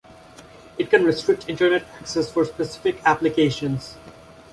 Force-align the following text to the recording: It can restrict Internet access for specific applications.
It 0.79 0.89
can 0.89 1.03
restrict 1.05 1.47
Internet 1.47 1.83
access 2.01 2.31
for 2.31 2.43
specific 2.43 2.99
applications. 3.05 3.97